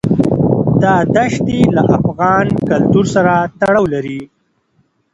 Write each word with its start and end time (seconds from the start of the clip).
دا 0.81 0.95
دښتې 1.15 1.59
له 1.75 1.83
افغان 1.97 2.47
کلتور 2.69 3.05
سره 3.15 3.33
تړاو 3.59 3.85
لري. 3.93 4.19